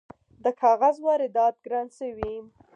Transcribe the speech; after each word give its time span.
د 0.43 0.45
کاغذ 0.61 0.95
واردات 1.05 1.55
ګران 1.65 1.87
شوي؟ 1.97 2.33